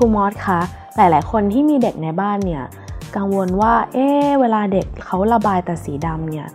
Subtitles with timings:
[0.00, 0.60] รูมอสคะ
[0.96, 2.64] หลาย ๆ คนที่มีเด็กในบ้านเนี่ย
[3.16, 4.06] กังวลว่า เอ๊
[4.40, 6.48] เวลาเด็กเขาระบายแต่สีดำเนี่ย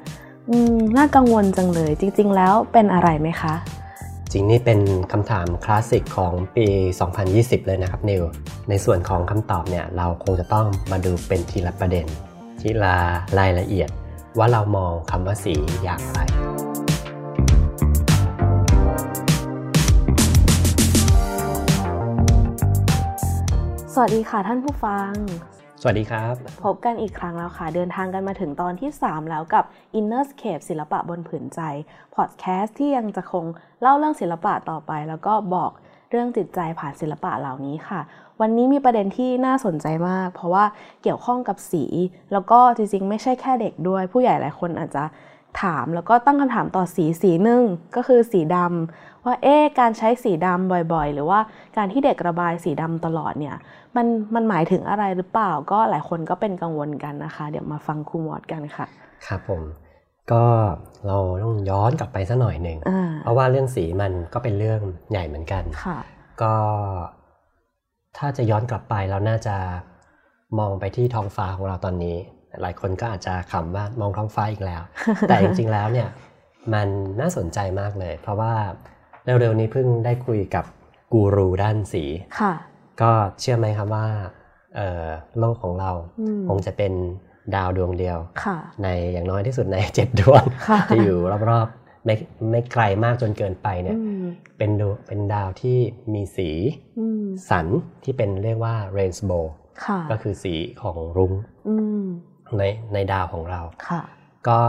[0.50, 3.54] อืมน่ากังวลจังเลยจริง ๆ แล้วเป็นอะไรไหมคะ
[4.32, 4.80] จริงนี่เป็น
[5.12, 6.68] คำถามคลาสสิกของปี
[7.18, 8.24] 2020 เลยนะครับนิว
[8.70, 12.06] ในส่วนของคำตอบเนี่ยเราคงจะต้องมาดูเป็นทีละประเด็น
[12.62, 12.96] ทีละ
[13.40, 13.90] รายละเอียด
[14.38, 16.20] ว่าเรามองคำว่าสีอย่างไร
[23.98, 25.12] สวัสดีค่ะท่านผู้ฟัง
[25.82, 29.64] สวัสดีครับ พบกันอีกครั้งแล้วค่ะ เดินทางกันมาถึงตอนที่ 3 แล้วกับ
[30.00, 31.60] Innerscape ศิลปะบนผืนใจ
[32.16, 33.46] พอดแคสต์ที่ยังจะคง
[33.82, 35.72] เล่าเรื่องศิลปะต่อไป แล้วก็บอก
[36.12, 38.02] เรื่องจิตใจผ่านศิลปะเหล่านี้ค่ะ
[38.42, 40.66] วันนี้มีประเด็นที่น่าสนใจมาก เพราะว่า
[41.04, 41.84] เกี่ยวข้องกับสี
[42.32, 45.04] แล้วก็จริงๆ ไม่ใช่แค่เด็กด้วย ผู้ใหญ่หลายคนอาจจะ
[45.64, 47.64] ถามแล้วก็ตั้งคำถามต่อสีสีหนึ่ง
[47.96, 51.40] ก็คือสีดำว่าเอ๊ะการใช้สีดำบ่อยๆ หรือว่า
[51.78, 53.56] การที่เด็กระบายสีดำตลอดเนี่ย
[53.96, 58.86] มันมันหมายถึงอะไรหรือเปล่าก็หลายคนก็เป็นกังวลกันนะคะ เดี๋ยวมาฟังครูมอดกันค่ะ
[59.28, 59.62] ครับผม
[60.32, 60.44] ก็
[61.08, 64.82] เราต้องย้อนกลับไปสักหน่อยหนึ่งอ่าเพราะว่าเรื่องสีมันก็เป็นเรื่อง
[65.12, 66.00] ใหญ่เหมือนกันค่ะ
[66.42, 66.54] ก็
[68.18, 69.56] ถ้าจะย้อนกลับไปเราน่าจะ
[70.60, 72.18] มองไปที่ท้องฟ้าของเราตอนนี้
[72.62, 74.82] หลายคนก็อาจจะขำว่ามองท้องฟ้าอีกแล้ว
[75.30, 76.08] แต่จริงๆแล้วเนี่ย
[76.74, 76.88] มัน
[77.20, 78.54] น่าสนใจมากเลย เพราะว่า
[79.26, 80.66] เร็วๆนี้เพิ่งได้คุยกับ
[81.14, 82.04] กูรูด้านสี
[82.40, 82.54] ค่ะ
[83.02, 84.08] ก็เชื่อไหมครับว่า
[84.76, 85.08] เอ่อ
[85.40, 86.94] โลกของเราอืมคงจะเป็น
[87.56, 92.16] ดาวดวงเดียวค่ะในอย่างน้อยที่สุดในเจ็ดดวงค่ะที่อยู่รอบๆไม่
[92.52, 94.26] ไม่ไกลมากจนเกินไปเนี่ยอืม
[94.58, 95.78] เป็นดวงเป็นดาวที่
[96.14, 96.50] มีสี
[97.00, 97.68] อืมสัน
[98.04, 99.46] ที่เป็นเรียกว่า rainbow
[99.86, 101.34] ค่ะก็คือสีของรุ้ง
[101.68, 102.06] อืม
[102.58, 102.64] ใน
[102.94, 104.02] ในดาวของเราค่ะ
[104.48, 104.62] ก็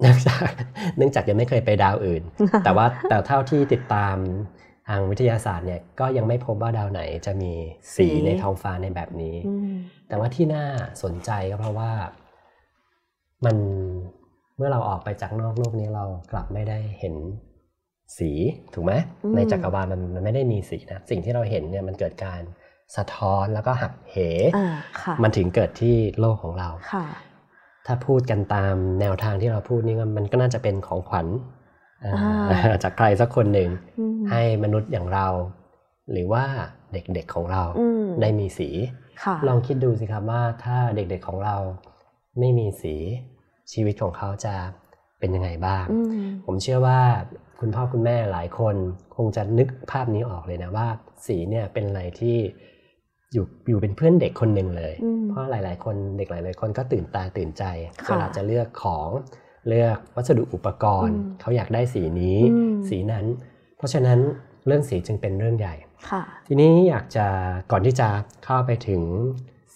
[0.00, 0.48] เนื่องจาก
[0.96, 2.22] เนื่องจากยังไม่เคยไปดาวอื่น
[2.64, 4.16] แต่ว่าแต่เท่าที่ติดตาม
[4.88, 7.52] ทางวิทยาศาสตร์เนี่ยก็ยังไม่พบว่าดาวไหนจะมี
[7.96, 9.76] สีสีในท้องฟ้าในแบบนี้อืม
[10.08, 10.64] แต่ว่าที่น่า
[11.02, 11.90] สนใจก็เพราะว่า
[13.44, 13.56] มัน
[14.56, 17.14] เมื่อเราออกไปจากนอกโลกนี้เรากลับไม่ได้เห็น
[18.18, 18.30] สี
[18.74, 18.92] ถูกไหม
[19.24, 22.40] อืมในจักรวาลมันมันไม่ได้มีสีนะสิ่งที่เราเห็นเนี่ยมันเกิดการ
[22.96, 24.16] สะท้อนแล้วก็หักเห
[24.56, 27.06] อ่าค่ะมันถึงเกิดที่โลกของเราค่ะ
[27.86, 31.26] ถ้าพูดกันตามแนวทางที่เราพูดนี่ก็มันก็น่าจะเป็นของขวัญ
[32.04, 32.12] อ่า
[32.50, 35.28] อ่าจากใครสักคนหนึ่งอืมให้มนุษย์อย่างเรา
[36.12, 36.44] หรือว่า
[36.92, 38.68] เด็กๆของเราอืมได้มีสี
[39.22, 41.56] ค่ะลองคิดดูสิครับว่าถ้าเด็กๆของเรา
[42.38, 42.94] ไม่มีสี
[43.72, 44.54] ชีวิตของเขาจะ
[45.18, 47.00] เป็นยังไงบ้างอืมผมเชื่อว่า
[47.60, 48.76] คุณพ่อคุณแม่หลายคน
[49.16, 50.88] คงจะนึกภาพนี้ออกเลยนะว่า
[51.26, 52.38] สีเนี่ยเป็นอะไรที่
[53.36, 57.64] อยู่อยู่เป็นเพื่อนเด็กคนหนึ่งเลยอืมเพราะหลาย ๆ คนเด็กหลาย ๆ คนก็ตื่นตาตื่นใจ
[58.04, 59.08] ค่ะเวลาจะเลือกของ
[59.68, 63.24] เลือกวัสดุอุปกรณ์อืมเขาอยากได้สีนี้อืมสีนั้น
[63.76, 64.18] เพราะฉะนั้น
[64.66, 65.74] เรื่องสีจึงเป็นเรื่องใหญ่
[66.10, 67.26] ค่ะทีนี้อยากจะ
[67.72, 68.08] ก่อนที่จะ
[68.44, 69.02] เข้าไปถึง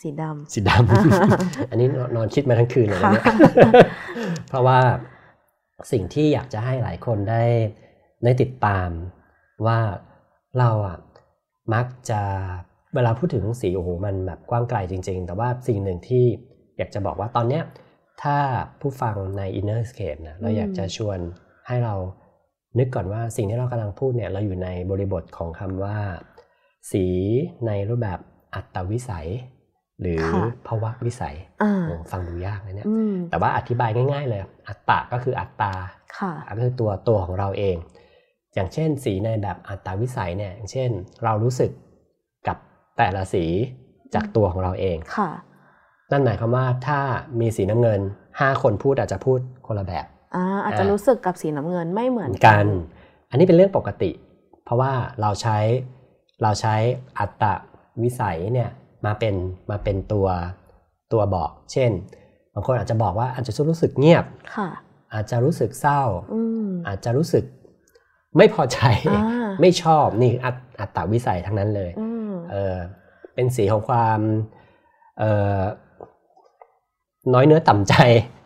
[0.00, 3.34] สีดำสีดำอันนี้นอนคิดมาทั้งคืนเลยนะเนี่ยค่ะ
[4.48, 4.80] เพราะว่า
[5.92, 7.42] สิ่งที่อยากจะให้หลายคนได้
[8.24, 8.88] ได้ติดตาม
[9.66, 9.78] ว่า
[10.58, 10.98] เราอะ
[11.74, 12.22] มักจะ
[12.94, 16.24] เวลาพูดถึงสีโอ้โหมันแบบกว้างไกลจริง ๆ แต่ว่าสิ่งหนึ่งที่
[16.78, 17.62] อยากจะบอกว่าตอนเนี้ย
[18.22, 18.36] ถ้า
[18.80, 21.18] ผู้ฟังใน Innerscape นะเราอยากจะชวน
[21.68, 21.94] ให้เรา
[22.78, 25.96] นึกก่อนว่าสิ่งที่เรากำลังพูดเนี่ยเราอยู่ในบริบทของคำว่า
[26.92, 27.04] สี
[27.66, 28.18] ในรูปแบบ
[28.54, 29.28] อัตวิสัย
[30.00, 35.72] หรือค่ะภาวะวิสัยอ่าโอ้ฟังดูยากเลยเนี่ยอืมแต่ว่าอธิบายง่าย ๆ เลย อัตตะก็คืออัตตา
[36.18, 37.76] ค่ะก็คือตัวตัวของเราเอง
[38.54, 40.90] อย่างเช่น สีในแบบอัตตาวิสัยเนี่ยอย่างเช่น
[41.24, 41.89] เรารู้สึกกับ
[43.00, 43.44] แต่ละสี
[44.14, 45.30] จากตัวของเราเองค่ะ
[46.10, 47.00] นั่นหมายความว่าถ้า
[47.40, 52.66] มีสีน้ำเงิน5คนพูดอาจจะพูดคนละแบบอ่าอาจจะอ่ารู้รู้สึกกับสีน้ำเงินไม่เหมือนกัน
[53.30, 54.10] อันนี้เป็นเรื่องปกติ
[54.64, 55.58] เพราะว่าเราใช้
[56.42, 56.74] เราใช้
[57.18, 57.44] อัตต
[58.02, 58.70] วิสัยเนี่ย
[59.06, 59.34] มาเป็น
[59.70, 60.26] มาเป็นตัว
[61.12, 61.90] ตัวบอก เช่น
[62.54, 64.24] บางคนอาจจะบอกว่าอาจจะรู้สึกเงียบ
[64.56, 64.68] ค่ะ
[65.14, 66.02] อาจจะรู้สึกเศร้า
[66.32, 67.44] อืมอาจจะรู้สึก
[68.36, 68.78] ไม่พอใจ
[69.10, 72.09] อ่าไม่ชอบนี่อัตอัตตวิสัยทั้งนั้นเลยอืม
[72.50, 72.76] เออ
[73.34, 74.20] เป็นสีของความ
[75.18, 75.24] เอ
[75.60, 75.62] อ
[77.34, 77.94] น้อยเนื้อต่ำใจ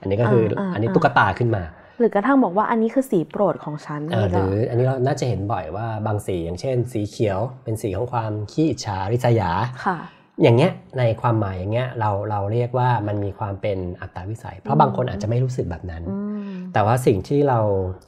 [0.00, 1.62] อันนี้ก็คืออาอันนี้ตุ๊กตาขึ้นมา
[1.98, 9.50] หรือกระทั่งบอกว่าอันนี้คือสีโปรดของฉันเออนี่หก็รืออันนี้เราน่าจะเห็นบ่อยว่าบางสีอย่างเช่น สีเขียวเป็นสีของความขี้อิจฉาริษยา
[9.84, 9.98] ค่ะ
[10.42, 16.16] อย่างเงี้ยในความหมายอย่างเงี้ยเราเราเรียกว่ามันมีความเป็นอัตตาวิสัย เพราะบางคนอาจจะไม่รู้สึกแบบนั้นอื
[16.48, 17.60] มแต่ว่าสิ่งที่เรา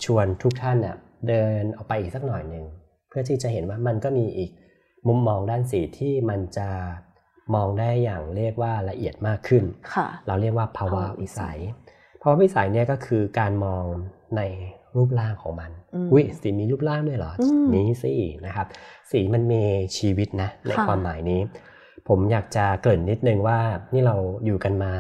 [0.05, 0.97] ชวนทุกท่านเนี่ย
[1.29, 2.65] เดินออกไปอีกสักหน่อยหนึ่ง
[3.09, 4.51] เพื่อที่จะเห็นว่ามันก็มีอีก
[5.09, 6.69] มุมมองด้านสีที่มันจะ
[7.55, 9.65] มองได้อย่างเรียกว่าละเอียดมากขึ้น
[9.95, 11.59] ค่ะเราเรียกว่าภาวะภาวะวิวิสัสัยย
[12.21, 13.85] ภาวะวิสัยเนี่ยก็คือการมอง
[14.37, 14.43] ใน
[14.97, 18.13] รูปร่างของมันอืมวิสีมีรูปร่างด้วยเหรออืมมีสิ
[18.47, 18.67] นะครับ
[19.11, 19.63] สีมันมี
[19.99, 21.41] ชีวิตนะในค่ะความหมายนี้
[22.09, 23.59] ผมอยากจะเกริ่นนิดนึงว่า
[23.95, 24.93] นี่เราอยู่กันมา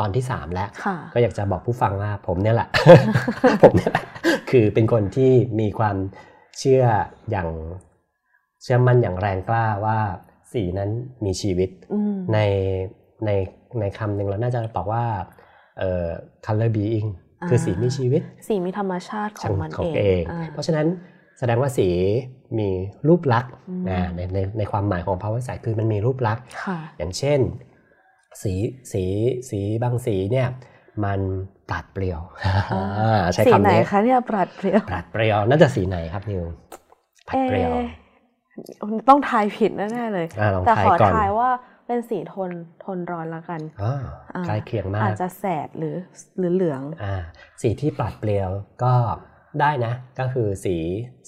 [0.00, 2.68] ตอนที่สามแล้วค่ะก็อยากจะบอกผู้ฟังว่าผมเนี่ยแหละ
[3.62, 4.04] ผมเนี่ยแหละ
[4.50, 5.96] คือเป็นคนที่มีความ
[6.58, 6.84] เชื่อ
[7.30, 7.48] อย่าง
[8.62, 9.98] เชื่อมั่นอย่างแรงกล้าว่า
[10.52, 10.90] สีนั้น
[11.24, 12.38] มีชีวิตอืมใน
[13.26, 13.30] ใน
[13.80, 15.04] ในคำหนึ่งเราน่าจะบอกว่า
[15.78, 16.06] เอ่อ
[16.46, 17.08] color being
[17.42, 20.86] อ่าคือสีมีชีวิต สีมีธรรมชาติของมันของเองเองอ่าเพราะฉะนั้น
[21.38, 21.88] แสดงว่าสี
[22.58, 22.68] มี
[23.08, 27.40] รูปลักษณ์อืมนะในในในความหมายของภาวะวิสัยคือมันมีรูปลักษณ์ค่ะอย่างเช่น
[28.42, 28.52] สี
[28.92, 29.02] สี
[29.50, 30.48] สีบางสีเนี่ย
[31.04, 31.20] มัน
[31.68, 32.20] ปราดเปรียว
[32.72, 36.44] อ่าใช้สีคำไหนนี้คะเนี่ยปราดเปรียวปราดเปรียวน่าจะสีไหนครับนิว
[37.28, 37.88] ปราดเปรียวเอ๊ะ
[39.08, 41.50] ต้องทายผิดแน่ๆเลยอ่าลองแต่ทายขอก่อนทายว่า
[41.86, 42.50] เป็นสีทน
[42.84, 44.00] ทนร้อนละกันอ่า
[44.34, 45.96] อ่าใกล้เคียงมาอากจจะแสดหรือ
[46.38, 47.14] หรือเหลืองอ่า
[47.62, 48.50] สีที่ปราดเปรียว
[48.84, 48.94] ก็
[49.60, 50.76] ได้นะ ก็คือสี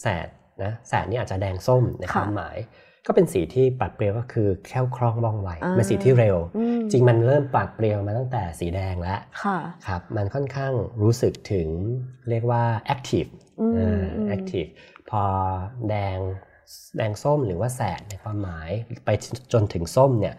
[0.03, 0.29] แสด
[0.63, 2.59] นะแสดนี่อาจจะแดงส้มในค่ะความหมาย
[3.07, 10.73] ก็เป็นสีที่ปราดเปรียวก็คือแคล่วคล่องว่องไวอ่าเป็นสีที่เร็วอืมจริงมันเริ่มปราดเปรียวมาตั้งแต่สีแดงแล้วค่ะครับมันค่อนข้าง
[11.03, 11.69] รู้สึกถึง
[12.31, 12.63] เรียกว่า
[12.95, 13.31] active
[13.61, 14.71] อืมเอออืม active
[15.11, 15.23] พอ
[15.89, 16.19] แดง
[16.97, 18.71] แดงส้มหรือว่าแสดในความหมาย
[19.05, 19.09] ไป
[19.53, 20.35] จนถึงส้มเนี่ย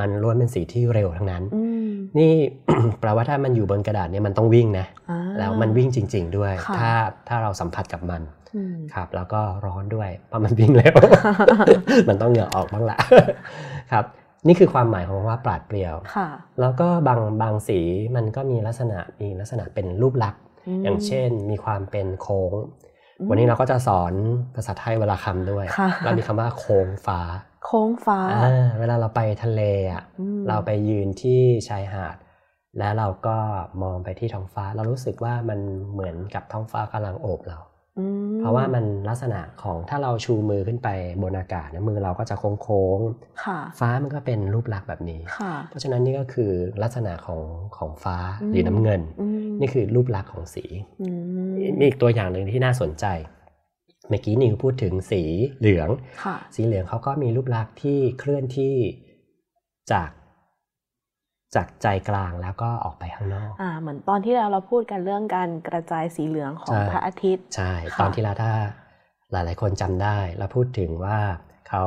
[0.00, 2.32] มันล้วนเป็นสีที่เร็วทั้งนั้นอืมนี่
[3.00, 6.92] แปลว่าถ้ามันอยู่บนกระดาษเนี่ยมันต้องวิ่งนะอ่าแล้วมันวิ่งจริง ๆ ด้วยค่ะถ้า
[7.28, 8.22] ถ้าเราสัมผัสกับมัน
[8.56, 10.94] อืมครับ แล้วก็ร้อนด้วยเพราะมันวิ่งเร็ว
[12.08, 12.98] มันต้องเหงื่อออกบ้างละ
[13.92, 14.04] ครับ
[14.46, 16.28] นี่คือความหมายของคำว่าปราดเปรียวค่ะ
[16.60, 17.78] แล้วก็บางบางสี
[18.16, 20.42] มันก็มีลักษณะมีลักษณะเป็นรูปลักษณ์
[20.78, 22.85] มอย่างเช่น มีความเป็นโค้งอืม
[23.30, 24.12] วันนี้เราก็จะสอน
[24.54, 27.20] ภาษาไทยเวลาคำด้วยค่ะเรามีคำว่าโค้งฟ้า
[27.64, 32.16] โค้งฟ้าอ่าเวลาเราไปทะเลอะอืมเราไปยืนที่ชายหาด
[32.78, 33.36] แล้วเราก็
[33.82, 35.60] มองไปที่ท้องฟ้า เรารู้สึกว่ามัน
[35.92, 37.75] เหมือนกับท้องฟ้ากำลังโอบเราอืม
[38.40, 40.88] เพราะว่ามันลักษณะของถ้าเราชูมือขึ้นไป
[41.22, 42.98] บนอากาศเนยมือเราก็จะโค้ง
[43.44, 46.50] ค่ะๆฟ้ามันก็เป็นรูปลักษณ์แบบนี้ค่ะเพราะฉะนั้นนี่ก็คือ
[46.82, 47.42] ลักษณะของ
[47.76, 50.64] ของฟ้าอืมหรือน้ำเงินอืมนี่คือรูปลักษณ์ของสี
[51.00, 51.06] อื
[51.48, 53.06] มมีอีกตัวอย่างหนึ่งที่น่าสนใจ
[54.08, 55.22] เมื่อกี้นิวพูดถึงสี
[55.58, 55.88] เหลือง
[56.24, 58.76] ค่ะสีเหลืองเขาก็มีรูปลักษณ์ที่เคลื่อนที่
[59.92, 60.10] จาก
[61.54, 68.52] จากใจกลางแล้วก็ออกไปข้างนอกอ่าเหมือนตอนที่แล้วเราพูดกันเรื่องการกระจายสีเหลืองของใช่พระอาทิตย์ ใช่ค่ะตอนที่แล้วถ้า
[69.32, 71.18] หลาย ๆ คนจำได้เราพูดถึงว่า
[71.68, 71.84] เขา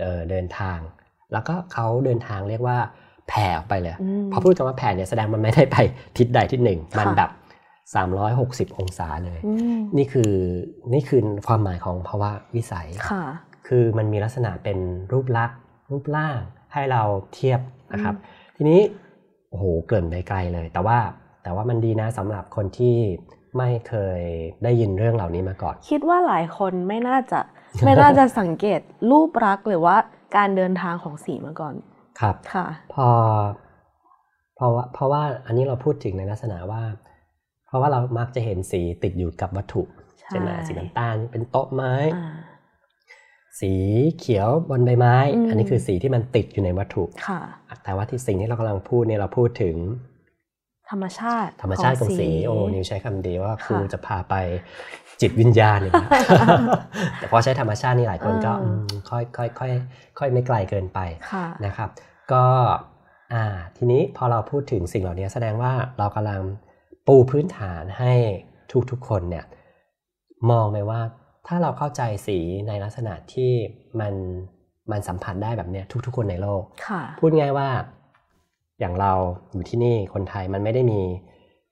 [0.00, 0.78] เอ่อเดินทาง
[1.32, 2.78] แล้วก็เขาเดินทางเรียกว่า
[3.28, 5.76] แผ่ออกไปเลยอืมพอพูดคำว่าแผ่เนี่ยแสดงมันไม่ได้ไป
[6.18, 7.30] ทิศใดทิศหนึ่ง มันค่ะแบบ
[8.04, 10.32] 360 องศาเลยอืมนี่คือ
[10.92, 13.24] นี่คือความหมายของภาวะวิสัยค่ะ
[13.68, 14.78] คือมันมีลักษณะเป็น
[15.12, 15.58] รูปลักษณ์
[15.90, 16.38] รูปร่าง
[16.72, 17.02] ให้เรา
[17.34, 17.60] เทียบ
[17.92, 18.14] นะครับ
[18.60, 18.82] ทีนี้
[19.50, 20.98] โอ้โหเกริ่นไปไกลเลย แต่ว่า
[21.42, 22.96] แต่ว่ามันดีนะสำหรับคนที่
[23.58, 24.20] ไม่เคย
[24.62, 27.40] ได้ยินเรื่องเหล่านี้มาก่อน คิดว่าหลายคนไม่น่าจะ
[27.84, 29.96] ไม่น่าจะสังเกตรูปลักษณ์หรือว่า
[30.36, 31.74] การเดินทางของสีมาก่อน
[32.20, 33.08] ครับค่ะ พอ
[34.56, 36.82] เพราะว่าเพราะว่าอันนี้เราพูดถึงในลักษณะว่า
[37.66, 39.82] เพราะว่าเรามักจะเห็นสีติดอยู่กับวัตถุ
[40.20, 42.34] ใช่ใช่ไหมสีน้ำตาลเป็นโต๊ะไม้อ่า
[43.60, 43.72] สี
[44.18, 47.40] เขียวบนใบไม้อืมอันนี้คือสีที่มันติดอยู่ในวัตถุค่ะ
[47.84, 49.76] แต่ว่าที่สิ่งที่เรากำลังพูดเนี่ยเราพูดถึง
[50.90, 54.34] ธรรมชาติ ธรรมชาติของสี โอ้นิวใช้คำดีว่าค่ะครูจะพาไป
[55.20, 56.08] จิตวิญญาณเนี่ยนะ
[57.18, 59.72] แต่พอใช้ธรรมชาตินี่หลายคนก็อืมอืมค่อยค่อยค่อย
[60.18, 60.98] ค่อยไม่ไกลเกินไป
[61.32, 61.90] ค่ะนะครับ
[62.32, 62.44] ก็
[63.32, 63.44] อ่า
[63.76, 66.40] ทีนี้พอเราพูดถึงสิ่งเหล่านี้แสดงว่าเรากำลัง
[67.06, 68.12] ปูพื้นฐานให้
[68.90, 69.44] ทุกๆคนเนี่ย
[70.50, 71.00] มองไปว่า
[71.46, 73.52] ถ้าเราเข้าใจสีในลักษณะที่
[74.00, 74.14] มัน
[74.90, 77.68] มันสัมผัสได้แบบเนี้ยทุก ๆ คนในโลกค่ะพูดง่ายว่า
[78.80, 79.12] อย่างเรา
[79.52, 81.00] อยู่ที่นี่คนไทยมันไม่ได้มี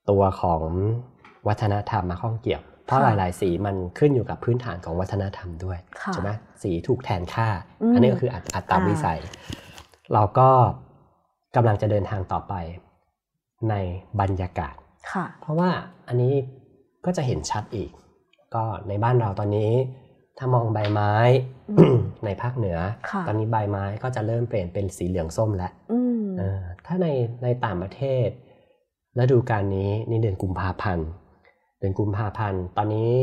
[0.09, 0.61] ตัวของ
[1.47, 6.29] วัฒนธรรมมาข้องเกี่ยว เพราะหค่ะลาย ๆ สีมันขึ้นอยู่กับพื้นฐานของวัฒนธรรมด้วยค่ะใช่ไหม
[6.63, 7.47] สีถูกแทนค่า
[7.81, 9.19] อืมอันนี้ก็คืออัตอัตตาอ่าวิสัย
[10.13, 10.49] เราก็
[11.55, 12.53] กำลังจะเดินทางต่อไป
[13.69, 13.75] ใน
[14.19, 14.75] บรรยากาศ
[15.11, 15.69] ค่ะเพราะว่า
[16.07, 16.33] อันนี้
[17.05, 17.89] ก็จะเห็นชัดอีก
[18.55, 19.71] ก็ในบ้านเราตอนนี้
[20.37, 21.13] ถ้ามองใบไม้
[21.71, 22.77] อืมในภาคเหนือ
[23.09, 27.07] ค่ะตอนนี้ใบไม้ก็จะเริ่มเปลี่ยนเป็นสีเหลืองส้มแล้วอืมเออถ้าใน
[27.43, 28.27] ในต่างประเทศ
[29.19, 31.07] ฤดูกาลนี้ในเดือนกุมภาพันธ์
[31.79, 33.13] เดือนกุมภาพันธ์ ตอนนี้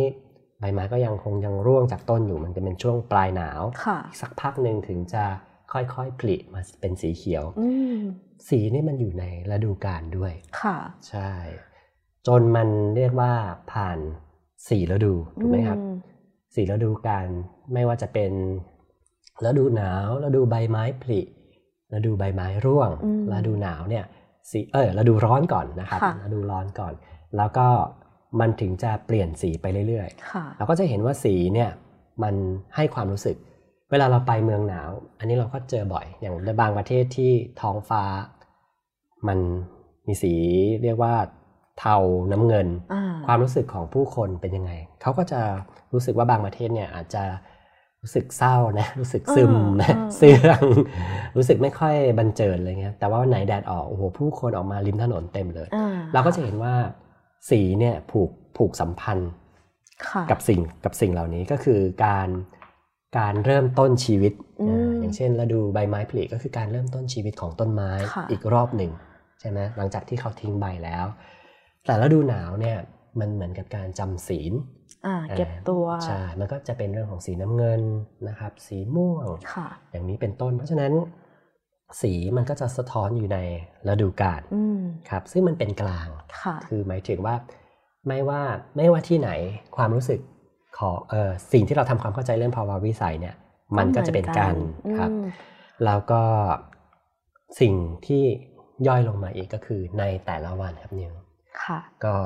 [0.61, 5.25] ใบไม้ก็ยังคงยังร่วงจากต้นอยู่มันจะเป็นช่วงปลายหนาวค่ะสักพักหนึ่งถึงจะ
[5.73, 8.00] ค่อยๆผลิมาเป็นสีเขียวอืม
[8.49, 10.76] สีนี่มันอยู่ในฤดูกาลด้วย ค่ะ
[11.09, 11.31] ใช่
[12.26, 13.33] จนมันเรียกว่า
[13.73, 13.99] ผ่าน
[14.68, 15.94] สี่ฤดูถูกไหมครับอืม
[16.54, 17.26] สี่ฤดูกาล
[17.73, 18.33] ไม่ว่าจะเป็น
[19.44, 21.21] ฤดูหนาวฤดูใบไม้ผลิ
[21.94, 24.04] ฤดูใบไม้ร่วงอืมฤดูหนาวเนี่ย
[24.50, 26.92] สีเออฤดูร้อนก่อนนะครับค่ะฤดูร้อนก่อน
[27.37, 27.68] แล้วก็
[28.40, 31.71] มันถึงจะเปลี่ยนสีไปเรื่อยๆค่ะเราก็จะเห็นว่าสีเนี่ย
[32.23, 32.35] มัน
[32.76, 33.37] ให้ความรู้สึก
[33.90, 38.04] เวลาเราไปเมืองหนาว อันนี้เราก็เจอบ่อย อย่างในบางประเทศที่ท้องฟ้า
[39.28, 39.38] มัน
[40.06, 40.35] มีสี
[40.83, 41.14] เรียกว่า
[41.81, 41.97] เทา
[42.33, 45.40] น้ำเงินอ่าความรู้สึกของผู้คนเป็นยังไง เขาก็จะ
[45.93, 47.25] รู้สึกว่าบางประเทศเนี่ยอาจจะ
[48.02, 50.62] รู้สึกเศร้านะรู้สึกซึมนะอ่าเสื่อง
[51.37, 56.75] รู้สึกไม่ค่อยบันเจิดอะไรเงี้ยแต่ว่าวันไหนแดดออกโอ้โหผู้คนออกมาริมถนนเต็มเลยอ่าเราก็จะเห็นว่า
[57.50, 59.31] สีเนี่ยผูกผูกสัมพันธ์
[60.09, 62.28] ค่ะกับสิ่งกับสิ่งเหล่านี้ก็คือการ
[63.19, 68.90] การเริ่มต้นชีวิตอืมอ่าอย่างเช่นฤดูใบไม้ผลิก็คือการเริ่มต้นชีวิตของต้นไม้ค่ะอีกรอบหนึ่ง
[69.40, 71.07] ใช่ไหมหลังจากที่เขาทิ้งใบแล้ว
[71.87, 72.79] แต่ฤดูหนาวเนี่ย
[73.21, 74.53] มันเหมือนกับการจำศีล
[75.07, 77.83] อ่าเก็บตัวใช่มันก็จะเป็นเรื่องของสีน้ำเงิน
[78.29, 80.93] นะครับ สีม่วงค่ะอย่างนี้เป็นต้น เพราะฉะนั้น
[82.03, 83.38] สีมันก็จะสะท้อนอยู่ใน
[83.88, 86.09] ฤดูกาลอืมครับ ซึ่งมันเป็นกลาง
[86.43, 87.35] ค่ะคือหมายถึงว่า
[88.09, 88.43] ไม่ว่า
[88.76, 89.31] ไม่ว่าที่ไหน
[89.76, 90.21] ความรู้สึก
[90.79, 93.35] ของเออสิ่งที่เราทำความเข้าใจเรื่องภาวะวิสัยเนี่ย
[93.79, 94.55] มันก็จะเป็นกัน
[94.99, 95.25] ครับอืม
[95.85, 96.23] แล้วก็
[97.61, 97.75] สิ่ง
[98.07, 98.25] ที่
[98.87, 101.24] ย่อยลงมาอีกก็คือในแต่ละวันครับนิวค่ะ
[102.05, 102.17] ก็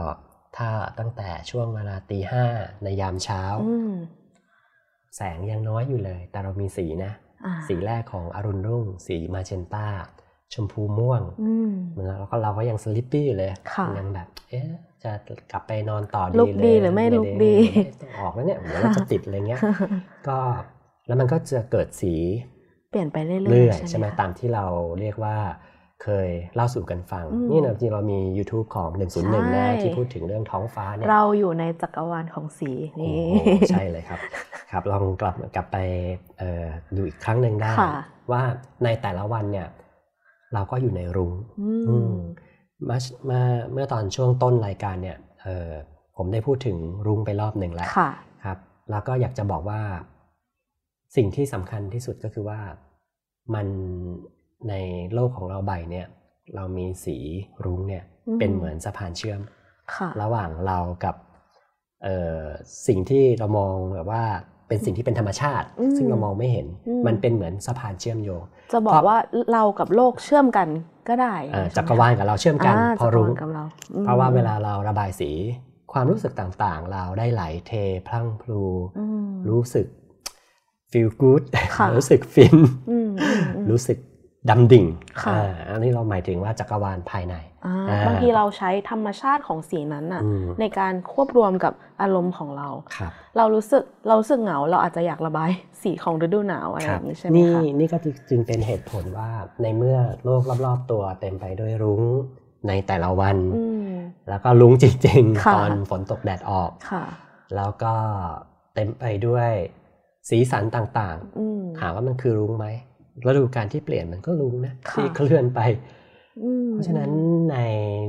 [0.56, 2.44] ถ้าตั้งแต่ช่วงเวลาตีห้า
[2.82, 3.92] ในยามเช้าอืม
[5.16, 7.12] แสงยังน้อยอยู่เลย แต่เรามีสีนะ
[7.44, 9.88] อ่าสีแรกของอรุณรุ่ง สีมาเจนตา
[10.54, 11.72] ชมพูม่วงอืม
[12.06, 14.64] แล้วก็เราก็ยังสลิปปี้อยู่เลยค่ะยังแบบ เอ๊ะ
[15.02, 15.10] จะ
[15.52, 17.54] กลับไปนอนต่อดีลุกเลยดีหรือไม่ลุกดี
[18.00, 19.60] ต้องออกแล้วเนี่ยเดี๋ยวเราจะติดอะไรเงี้ย
[20.28, 20.38] ก็
[21.06, 22.14] แล้วมันก็จะเกิดสี
[22.90, 24.64] เปลี่ยนไปเรื่อยๆเรื่อยใช่ใช่ไหมคะตามที่เรา
[25.00, 25.36] เรียกว่า
[26.02, 34.20] เคยเล่าสู่กันฟังอืมนี่นะจริงๆเรามี YouTube ของ 101นะใช่ที่พูดถึงเรื่องท้องฟ้าเนี่ยเราอยู่ในจักรวาลของสีโอ้นี่โหใช่เลยครับ
[34.70, 35.76] ครับลองกลับกลับไป
[36.38, 37.92] เอ่อดูอีกครั้งหนึ่งได้ค่ะ
[38.32, 38.42] ว่า
[38.84, 39.68] ในแต่ละวันเนี่ย
[40.54, 42.14] เราก็อยู่ในรุง้งอือืมม
[42.86, 45.70] เมื่อเมื่อเมื่อตอนช่วงต้นรายการเนี่ยเออ
[46.16, 46.76] ผมได้พูดถึง
[47.06, 48.10] รุ้งไปรอบหนึ่งแล้วค่ะ
[48.44, 48.58] ครับ
[48.90, 49.80] แล้วก็อยากจะบอกว่า
[51.16, 52.60] สิ่งที่สำคัญที่สุดก็คือว่า
[53.54, 53.66] มัน
[54.68, 54.74] ใน
[55.14, 56.06] โลกของเราใบเนี่ย
[56.54, 57.16] เรามีสี
[57.64, 59.40] รุ้งเนี่ยอืมเป็นเหมือนสะพานเชื่อม
[59.94, 61.14] ค่ะระหว่างเรากับ
[62.04, 62.42] เอ่อ
[62.86, 64.24] สิ่งที่เรามองแบบว่า
[64.68, 69.16] เป็นสิ่งที่เป็นธรรมชาติอืมซึ่งเรามองไม่เห็นอืมมันเป็นเหมือนสะพานเชื่อมโยง จะบอเพกราะว่า
[69.52, 70.68] เรากับโลกเชื่อมกัน
[71.08, 75.30] ก็ได้เอ่อใช่ไหมจักรวาลกับเราเชื่อมกันอ่าพอรุ้งจักวาลกับเราอืมเพราะว่าเวลาเราระบายสี
[75.92, 77.72] ความรู้สึกต่างๆ เราได้ไหลเท
[78.08, 78.62] พลั่งพลู
[78.98, 79.86] อืมรู้สึก
[80.90, 81.42] feel good
[81.76, 82.56] ค่ะรู้สึกฟิน
[82.90, 83.98] อืมอืมอืมรู้สึก
[84.50, 84.84] ดำดิ่ง
[85.22, 87.34] ค่ะอ่าอันนี้เราหมายถึงว่าจักรวาลภายใน
[87.66, 95.50] อ่าอ่าบางทีเราใช้ธรรมชาติของสีนั้นน่ะอืมในการควบรวมกับอารมณ์ของเราครับเรารู้สึกเรารู้สึกเหงา เราอาจจะอยากระบาย
[95.82, 97.98] สีของฤดูหนาวอะไรคอรับย่างนี้ใช่ไหมนี่คะนี่ก็
[98.30, 99.30] จึงเป็นเหตุผลว่า
[99.62, 102.02] ในเมื่อโลกรอบๆตัวเต็มไปด้วยรุ้ง
[102.68, 103.92] ในแต่ละวันอืม
[104.28, 107.04] แล้วก็รุ้งจริงค่ะๆตอนฝนตกแดดออกค่ะ
[107.56, 107.94] แล้วก็
[108.74, 109.50] เต็มไปด้วย
[110.28, 112.66] สีสันต่างอืมๆถามว่ามันคือรุ้งไหม
[113.26, 115.60] ฤดูการที่เปลี่ยนมันก็รุ้งนะค่ะที่เคลื่อนไป
[116.42, 117.10] อืมเพราะฉะนั้น
[117.52, 117.56] ใน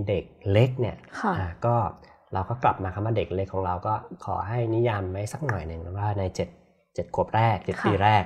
[0.08, 1.76] เด็กเล็กเนี่ยค่ะอ่าก็
[2.34, 3.94] เราก็กลับมาคำว่าเด็กเล็กของเราก็
[4.26, 6.50] ขอให้นิยามไว้สักหน่อยหนึ่งว่าในเจ็ด
[6.96, 8.24] เจ็ดขวบแรกเจ็ดค่ะปีแรก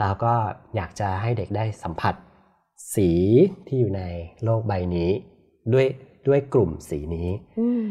[0.00, 0.32] เราก็
[0.76, 2.14] อยากจะให้เด็กได้สัมผัส
[2.94, 3.10] สี
[3.66, 4.02] ที่อยู่ใน
[4.44, 5.10] โลกใบนี้
[5.72, 5.86] ด้วย
[6.28, 7.28] ด้วยกลุ่มสีนี้
[7.60, 7.88] อืม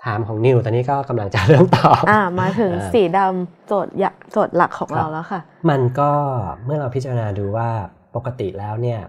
[0.00, 6.10] ไทม์ของนิวตอนนี้ก็กำลังจะเริ่มตอบอ่ามาถึงอ่าสีดำโจทย์หยัก โจทย์หลักของครับเราแล้วค่ะ มันก็
[6.64, 7.68] เมื่อเราพิจารณาดูว่า
[8.16, 9.00] ปกติแล้วเนี่ย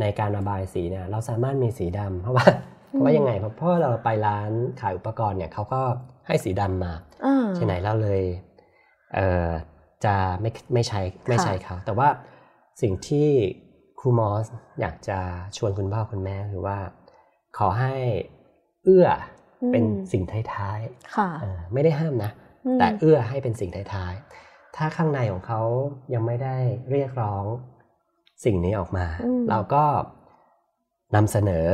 [0.00, 2.46] ในการระบายสีเนี่ยเราสามารถมีสีดำเพราะว่า
[2.90, 4.50] เพราะว่ายังไงเพราะเพราะว่าเราไปร้าน
[4.80, 5.80] ขายอุปกรณ์เนี่ยเขาก็
[6.26, 6.92] ให้สีดำมา
[7.24, 8.22] อ่าใช่ไหนเราเลย
[9.14, 9.48] เอ่อ
[10.04, 12.08] จะไม่ไม่ใช้ไม่ใช้เขาแต่ว่า
[12.82, 13.28] สิ่งที่
[14.00, 14.46] ครูมอส
[14.80, 15.18] อยากจะ
[15.56, 16.78] ชวนคุณพ่อคุณแม่คือว่า
[17.58, 17.94] ขอให้
[18.84, 19.06] เอื้อ
[19.62, 20.80] อมเป็นสิ่งท้าย
[21.16, 22.30] ค่ะๆเอ่อไม่ได้ห้ามนะ
[22.66, 24.49] อืมแต่เอื้อให้เป็นสิ่งท้ายๆ
[24.82, 25.62] ถ้าข้างในของเขา
[26.14, 26.56] ยังไม่ได้
[26.90, 27.44] เรียกร้อง
[28.44, 29.84] สิ่งนี้ออกมาอืมเราก็
[31.14, 31.68] นำเสนอ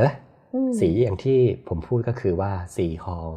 [0.53, 3.33] อืมสีอย่างที่ผมพูดก็คือว่าสีของ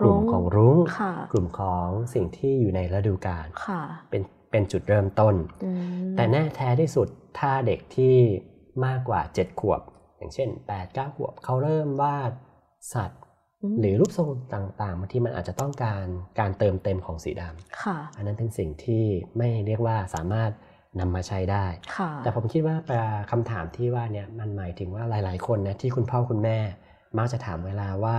[0.00, 8.16] กลุ่มรุ้งของรุ้งค่ะกลุ่มของสิ่งที่อยู่ในฤดูกาลค่ะเป็นเป็นจุดเริ่มต้นอืมแต่แน่แท้ที่สุดถ้าเด็กที่
[8.86, 9.80] มากกว่า 7 ขวบ
[10.16, 12.32] อย่างเช่น8 9ขวบเขาเริ่มวาด
[12.94, 13.23] สัตว์ม
[13.80, 16.04] หรือรูปทรงต่างๆบางทีมันอาจจะต้องการ
[16.40, 19.04] การเติมเต็มของสีดำค่ะอันนั้นเป็นสิ่งที่
[19.38, 20.50] ไม่เรียกว่าสามารถ
[21.00, 21.66] นำมาใช้ได้
[21.96, 22.76] ค่ะแต่ผมคิดว่า
[23.30, 26.58] คำถามที่ว่าเนี่ยมันหมายถึงว่าหลาย ๆ คนนะที่คุณพ่อคุณแม่
[27.18, 28.16] มักจะถามเวลาว่า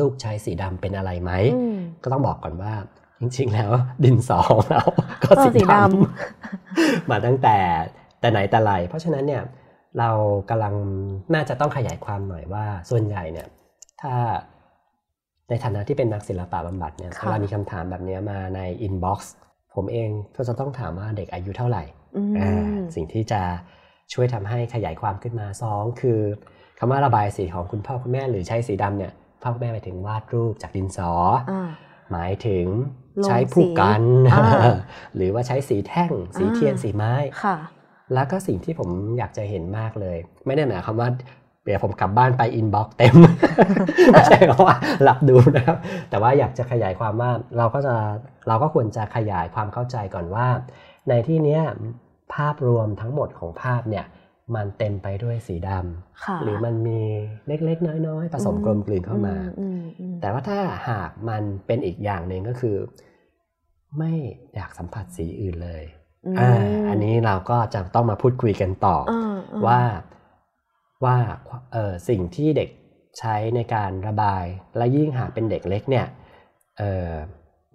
[0.00, 2.74] ลูกใช้สีดำเป็นอะไรไหมอืมก็ต้องบอกก่อนว่า
[3.20, 3.70] จริง ๆ แล้ว
[4.04, 4.82] ดินสอของเรา
[5.22, 7.58] ก็ก็สีสีดดำมาตั้งแต่
[8.20, 9.42] แต่ไหนแต่ไรเพราะฉะนั้นเนี่ย
[9.98, 10.10] เรา
[10.50, 10.74] กำลัง
[11.34, 13.48] น่าจะต้องขยายความหน่อยว่าส่วนใหญ่เนี่ย
[14.02, 14.16] ถ้า
[15.48, 19.32] ในฐานะที่เป็นนักศิลปะบำบัดเนี่ยค่ะเวลามีคำถามแบบเนี้ยมาใน inbox
[19.74, 21.82] ผมเองก็จะต้องถามว่าเด็กอายุเท่าไหร่
[22.16, 22.50] อืมอ่า
[22.94, 23.42] สิ่งที่จะ
[24.12, 26.20] ช่วยทำให้ขยายความขึ้นมาสองคือ
[26.78, 31.70] คำว่าระบายสีของคุณพ่อคุณแม่หรือใช้สีดำเนี่ยพ่อคุณแม่หมายถึงวาดรูปจากดินสอออ่า
[32.12, 32.66] หมายถึง
[33.22, 34.74] ลงใช้พู่กันสีอ่า
[35.16, 37.56] หรือว่าใช้สีแท่ง สีเทียนอ่าสีไม้ค่ะ
[38.14, 40.16] แล้วก็สิ่งที่ผมอยากจะเห็นมากเลย
[40.46, 41.08] ไม่ได้หมายความว่า
[41.64, 43.14] เดี๋ยวผมกลับบ้านไปอินบ็อกเต็ม
[44.12, 44.76] ไม่ใช่คำว่า
[45.08, 45.76] รับดูนะครับ
[46.10, 47.94] แต่ว่าอยากจะขยายความว่าเราก็จะ
[48.48, 50.46] เราก็ควรจะขยายความเข้าใจก่อนว่า
[51.08, 51.62] ในที่เนี้ย
[52.34, 54.04] ภาพรวมทั้งหมดของภาพเนี่ย
[54.54, 57.00] มันเต็มไปด้วยสีดำค่ะหรือมันมี
[57.48, 62.76] เล็กๆ น้อยๆ ผสมกลมกลืนเข้ามาอืมอืมแต่ว่าถ้าหากมันเป็นอีกอย่างหนึ่งก็คือ
[63.98, 64.12] ไม่
[64.54, 65.82] อยากสัมผัสสีอื่นเลย
[66.34, 66.50] มอ่า
[66.88, 69.80] อันนี้เราก็จะต้องมาพูดคุยกันต่อออ่าอ่ว่า
[71.04, 71.16] ว่า
[71.72, 72.68] เออสิ่งที่เด็ก
[73.18, 74.44] ใช้ในการระบาย
[74.76, 76.06] และยิ่งหากเป็นเด็กเล็กเนี่ย
[76.78, 77.12] เออ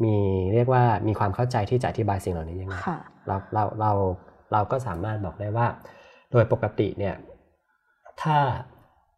[0.04, 0.16] มี
[0.54, 3.92] เรียกว่ามีความเข้าใจที่จะอธิบายสิ่งเหล่านี้ยังไงค่ะเราเราเรา
[4.52, 5.68] เราก็สามารถบอกได้ว่า
[6.32, 7.16] โดยปกติเนี่ย
[8.22, 8.38] ถ้า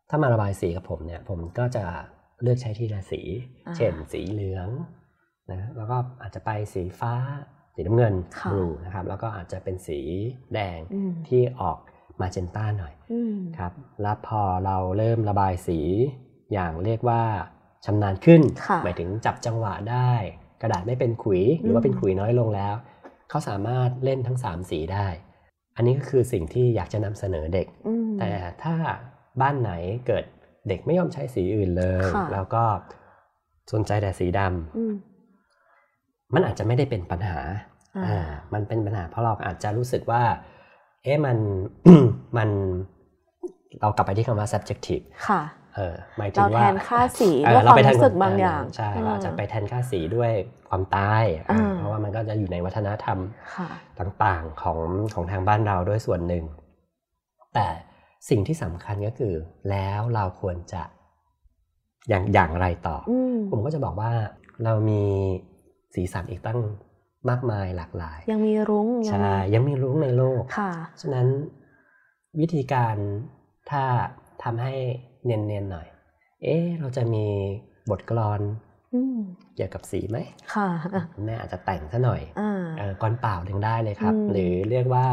[0.10, 1.84] ถ้ามาระบายสีกับผมเนี่ยผมก็จะ
[2.42, 3.22] เลือกใช้ทีละสี
[3.68, 4.70] อ่าเช่นสีเหลือง
[5.52, 7.14] นะแล้วก็อาจจะไปสีฟ้า
[7.76, 10.00] สีน้ำเงินค่ะบลูนะครับแล้วก็อาจจะเป็นสี
[10.54, 11.78] แดงอืมที่ออก
[12.22, 13.72] มาเจนต้าหน่อยอืมครับ
[14.02, 15.80] แล้วพอเราเริ่มระบายสี
[16.54, 17.22] อย่างเรียกว่า
[17.86, 20.12] ชำนาญขึ้นค่ะหมายถึงจับจังหวะได้
[20.62, 22.76] กระดาษไม่เป็นขุยหรือว่าเป็นขุยน้อยลงแล้ว
[23.30, 25.08] เขาสามารถเล่นทั้ง 3 สีได้
[25.76, 28.32] อันนี้ก็คือสิ่งที่อยากจะนำเสนอเด็กอืมแต่
[28.64, 28.76] ถ้า
[29.42, 29.72] บ้านไหน
[30.08, 30.26] เกิด
[30.68, 32.64] เด็กไม่ยอมใช้สีอื่นเลยค่ะแล้วก็
[33.74, 34.42] สนใจแต่สีด
[34.78, 37.40] อืมำมันอาจจะไม่ได้เป็นปัญหา
[37.98, 38.20] อ่าอ่า
[38.54, 40.24] มันเป็นปัญหาเพราะเราอาจจะรู้สึกว่า
[41.04, 41.38] เอ๊ะมัน
[42.38, 42.50] มัน
[43.82, 45.42] เรากลับไปที่คำว่า subjective ค่ะ
[45.76, 50.32] เออหมายถึเรางแทว่านค่าสีเอด้วอยความแทนรู้สึกบางอย่างใช่เราอาจจะอ่ไปแทนค่าสีด้วย
[50.70, 53.18] ความตายอ่าอ่าเพราะว่ามันก็จะอยู่ในวัฒนธรรม
[53.56, 54.78] ค่ะต่างๆของ
[55.14, 56.44] ของทางบ้านเราด้วยส่วนหนึ่ง
[57.54, 57.68] แต่
[58.30, 59.34] สิ่งที่สำคัญก็คือ
[59.70, 60.84] แล้วเราควรจะ
[62.10, 64.12] อย่างอย่างไรต่อออืมผมก็จะบอกว่า
[64.64, 65.04] เรามี
[65.94, 66.60] สีสันอีกตั้ง
[67.30, 71.28] มากมายหลากหลาย ยังมีรุ้งยังใช่มียังมีรุ้งในโลกค่ะฉะนั้น
[72.40, 72.96] วิธีการ
[73.72, 73.84] ถ้า
[74.44, 74.74] ทำให้
[75.26, 75.88] เนียนๆหน่อย
[76.44, 77.26] เอ๊ะเราจะมี
[77.90, 78.42] บทกลอน
[78.94, 79.18] อืม
[79.56, 80.18] เกี่ยวกับสีไหม
[80.54, 80.68] ค่ะ
[81.26, 85.08] แม่อาจจะแต่งซะหน่อยอ่าเออกรเปล่ายังได้เลยครับอืมหรือเรียกว่า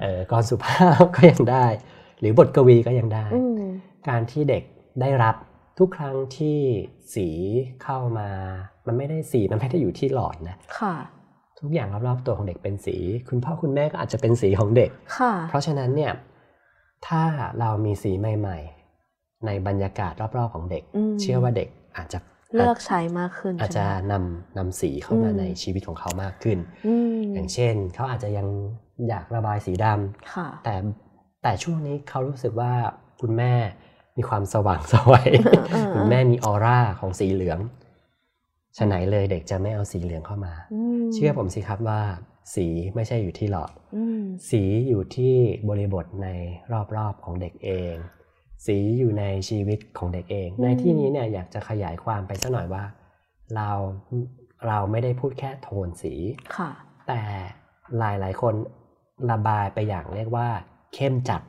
[0.00, 1.66] เออกรสุภาพก็ยังได้
[2.20, 3.60] หรือบทกวีก็ยังได้อืม
[4.08, 4.62] การที่เด็ก
[5.00, 5.36] ได้รับ
[5.78, 6.58] ทุกครั้งที่
[7.14, 7.28] สี
[7.82, 8.28] เข้ามา
[8.86, 10.94] มันไม่ได้สีมันไม่ได้อยู่ที่หลอดนะค่ะ
[11.64, 12.96] ทุกอย่างรอบๆตัวของเด็กเป็นสี
[13.28, 16.12] คุณพ่อคุณแม่ก็อาจจะเป็นสีของเด็กค่ะเพราะฉะนั้นเนี่ย
[17.06, 17.22] ถ้า
[17.60, 18.58] เรามีสีใหม่
[19.02, 22.18] ๆ ในบรรยากาศรอบๆของเด็กอืมเชื่อว่าเด็กอาจจะ
[22.54, 28.46] เลือกใช้มากขึ้น อาจจะใช่ไหมนำนำสีเข้ามาอืมในชีวิตของเขามากขึ้นอืมอย่างเช่น เขาอาจจะยัง
[29.08, 30.74] อยากระบายสีดำค่ะแต่
[31.42, 32.72] แต่ช่วงนี้เขารู้สึกว่า
[33.20, 33.52] คุณแม่
[34.16, 35.30] มีความสว่างไสวัย
[35.70, 37.58] เออคุณแม่มีออร่าของสีเหลือง
[38.78, 40.54] ฉะไหนเลยเด็กจะไม่เอาสีเหลืองเข้ามา
[41.02, 42.00] มเชื่อผมสิครับว่า
[42.54, 45.34] สีไม่ใช่อยู่ที่หลอดอืมสีอยู่ที่
[45.68, 46.28] บริบทใน
[46.96, 47.94] รอบๆของเด็กเอง
[48.66, 52.84] สีอยู่ในชีวิตของเด็กเอง ในที่นี้เนี่ยอยากจะขยายความไปสักหน่อยว่า
[53.54, 53.70] เรา
[54.66, 56.14] เราไม่ได้พูดแค่โทนสี
[56.56, 56.70] ค่ะ
[57.08, 57.20] แต่
[57.98, 58.54] หลายหลายๆคน
[59.30, 60.48] ระบายไปอย่างเรียกว่า
[60.94, 61.42] เข้มจัด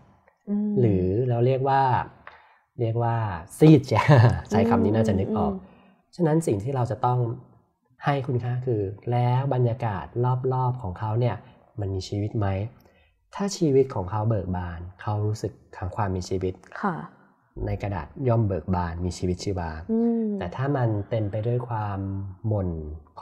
[0.67, 1.81] มหรือเราเรียกว่า
[2.79, 3.15] เรียกว่า
[3.57, 4.03] ซีดจ้ะ
[4.49, 5.74] ใช้คำนี้น่าจะนึกออกอืม
[6.15, 7.19] ฉะนั้นสิ่งที่เราจะต้อง
[8.05, 10.05] ให้คุณค่าคือ แล้วบรรยากาศ
[10.53, 11.35] รอบๆของเขาเนี่ย
[11.79, 12.47] มันมีชีวิตไหม
[13.35, 16.95] ถ้าชีวิตของเขาเบิกบาน เขารู้สึกทางความมีชีวิตค่ะ
[17.65, 21.99] ในกระดาษย่อมเบิกบานมีชีวิตชีวาอืมแต่ถ้ามันเต็มไปด้วยความ
[22.47, 22.69] หม่น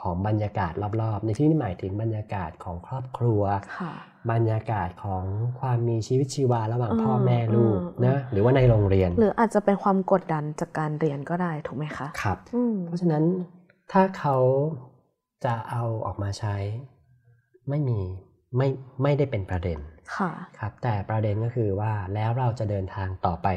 [0.00, 3.42] ของบรรยากาศรอบๆ ในที่นี้หมายถึงบรรยากาศของครอบครัว
[3.78, 3.92] ค่ะ
[4.32, 5.24] บรรยากาศของ
[5.60, 13.24] ความมีชีวิตชีวาระหว่างอืมพ่อแม่ลูกอืมนะหรือว่าในโรงเรียน หรืออาจจะเป็นความกดดันจากการเรียนก็ได้ถูกไหมคะครับอืมเพราะฉะนั้น
[13.92, 14.36] ถ้าเขา
[15.44, 16.56] จะเอาออกมาใช้
[17.68, 18.00] ไม่มี
[18.56, 18.68] ไม่
[19.02, 19.78] ไม่ได้เป็นประเด็น
[20.16, 23.48] ค่ะครับ แต่ประเด็นก็คือว่าแล้วเราจะเดินทางต่อไป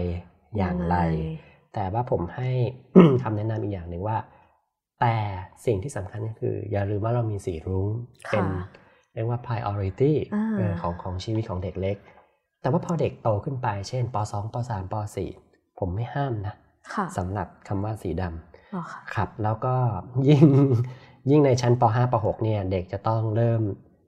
[0.57, 1.13] อย่างไรง
[1.73, 2.49] แต่ว่าผมให้
[3.23, 4.17] คำแนะนำอีกอย่างหนึ่งว่า
[5.01, 5.15] แต่
[5.65, 7.87] สิ่งที่สำคัญก็คือ อย่าลืมว่าเรามีสีรุ้ง
[8.29, 8.45] ค่ะเป็น
[9.13, 11.97] เรียกว่า priority อ่าเออของของชีวิตของเด็กเล็ก
[12.61, 14.93] แต่ว่าพอเด็กโตขึ้นไป เช่นป .2 ป .3 ป
[15.35, 16.55] .4 ผมไม่ห้ามนะ
[16.93, 19.75] ค่ะสำหรับคำว่าสีดำอ๋อค่ะครับ แล้วก็
[20.29, 20.45] ยิ่ง
[21.29, 23.61] ยิ่งในชั้นป .5 ป .6 เนี่ยเด็กจะต้องเริ่ม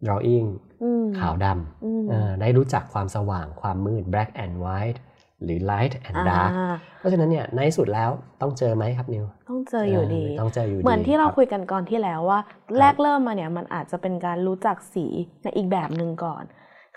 [0.05, 0.47] drawing
[0.83, 1.47] อืมขาวด
[1.83, 4.99] อืมำเอ่อได้รู้จักความสว่างความมืด black and white
[5.43, 8.09] หรือ light and dark อ่าเพราะฉะนั้นเนี่ยในที่สุดแล้ว
[8.41, 12.39] ต้องเจอไหมครับนิวต้องเจออยู่ดีเต้องเจออยู่ดีเหมือนที่เราบคุยกันก่อนที่แล้วว่า
[12.79, 15.05] แรกเริ่มมาเนี่ยมันอาจจะเป็นการรู้จักสี
[15.43, 16.43] ในอีกแบบหนึ่งก่อน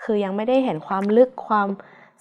[0.03, 1.67] คือยังไม่ได้เห็นความลึกความ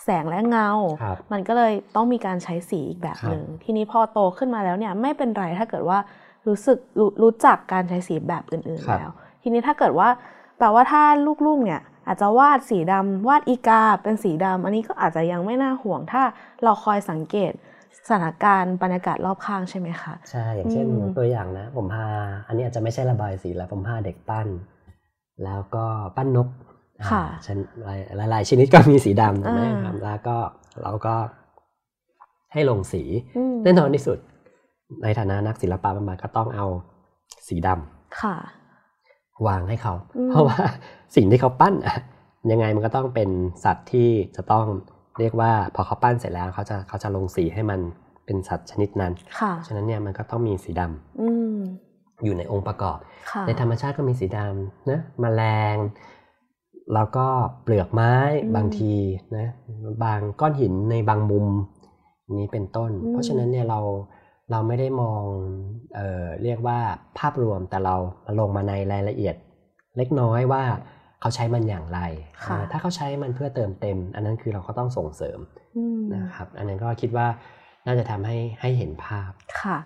[0.03, 0.71] แสงและเงา
[1.03, 5.99] ครับมันก็เลยต้องมีการใช้สีอีกแบบหนึ่งทีนี้พอโตขึ้นมาแล้วเนี่ยไม่เป็นไรถ้าเกิดว่า
[6.49, 9.11] รู้สึกรู้รู้จักการใช้สีแบบอื่นครัๆบแล้ว
[9.43, 10.09] ทีนี้ถ้าเกิดว่า
[10.59, 11.03] แปลว่าถ้า
[11.47, 16.23] ลูกๆเนี่ย อาจจะวาดสีดำวาดอีกาเป็นสีดำอันนี้ก็อาจจะยังไม่น่าห่วงถ้า
[16.65, 17.53] เราคอยสังเกต
[18.09, 22.07] สถานการณ์บรรยากาศรอบข้างใช่ไหมคะใช่อย่างเช่นอืมตัวอย่างนะ ผมพา
[22.47, 24.49] อันนี้อาจจะไม่ใช่ระบายสีแล้วผมพาเด็กปั้น
[25.45, 25.85] แล้วก็
[26.17, 26.49] ปั้นนก
[27.11, 27.59] ค่ะอ่าชน
[28.17, 30.37] หลายหลายๆชนิดก็มีสีดำถูกไหมอ่าครับแล้วก็
[30.83, 31.15] เราก็
[32.53, 33.03] ให้ลงสี
[33.37, 34.19] อืมแน่นอนที่สุด
[35.03, 36.67] ในฐานะนักศิลปะบำบัดก็ต้องเอา
[37.49, 38.35] สีดำค่ะ
[39.49, 40.59] วางให้เขาอืมเพราะว่า
[41.17, 41.97] สิ่งที่เขาปั้นอะ
[42.51, 43.31] ยังไงมันก็ต้องเป็น
[43.65, 44.67] สัตว์ที่จะต้อง
[45.19, 47.81] เรียกว่าพอเขาปั้นเสร็จแล้วเขาจะเขาจะลงสีให้มัน
[48.27, 51.59] เป็นสัตว์ชนิดนั้นค่ะฉะนั้นเนี่ยมันก็ต้องมีสีดำอืม
[52.25, 52.99] อยู่ในองค์ประกอบ
[53.31, 55.43] ค่ะในธรรมชาติก็มีสีดำนะแมล
[55.75, 55.77] ง
[56.95, 57.27] แล้วก็
[57.63, 58.93] เปลือกไม้อืมบางที
[59.37, 59.49] นะ
[60.05, 61.47] บางก้อนหินในบางมุม
[62.39, 63.81] นี้เป็นต้นอืมเพราะฉะนั้นเนี่ยเรา
[64.51, 65.25] เราไม่ได้มอง
[65.95, 66.79] เอ่อเรียกว่า
[67.19, 69.37] ภาพรวมแต่เรามาลงมาในรายละเอียด
[69.97, 70.63] เล็กน้อยว่า
[71.21, 72.01] เขาใช้มันอย่างไร
[72.45, 75.39] ค่ะเออถ้าเขาใช้มันเพื่อเติมเต็ม อันนั้นคือเราก็ต้องส่งเสริม
[75.77, 77.27] อืมนะครับ อันนั้นก็คิดว่า
[77.87, 79.77] น่าจะทำให้ให้เห็นภาพ ค่ะ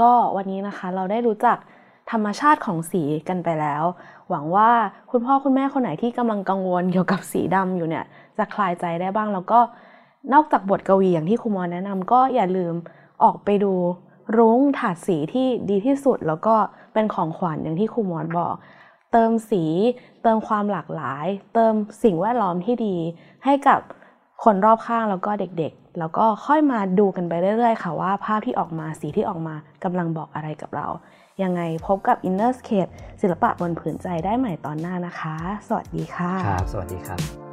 [0.00, 1.58] ก็วันนี้นะคะเราได้รู้จัก
[2.12, 3.84] ธรรมชาติของสีกันไปแล้ว
[4.30, 4.70] หวังว่า
[5.10, 8.04] คุณพ่อคุณแม่คนไหนที่กำลังกังวลเกี่ยวกับสีดำอยู่เนี่ย
[8.38, 9.60] จะคลายใจได้บ้างแล้วก็
[10.32, 12.74] นอกจากบทกวีอย่างที่ครูมอนแนะนำก็อย่าลืม
[13.24, 13.74] ออกไปดู
[14.36, 16.54] รุ้งถาดสีที่ดีที่สุด แล้วก็
[16.92, 18.54] เป็นของขวัญอย่างที่ครูมอนบอก
[19.12, 19.64] เติมสี
[20.22, 22.96] เติมความหลากหลาย เติมสิ่งแวดล้อมที่ดี
[23.44, 23.80] ให้กับ
[24.44, 29.54] คนรอบข้างแล้วก็เด็กๆ แล้วก็ค่อยมาดูกันไปเรื่อยๆ ค่ะว่าภาพที่ออกมาสีที่ออกมา
[29.84, 30.86] กำลังบอกอะไรกับเรา
[31.42, 37.51] ยังไงพบกับ Inner Scape ศิลปะบนผืนใจได้ใหม่ตอนหน้านะคะ สวัสดีค่ะครับสวัสดีครับ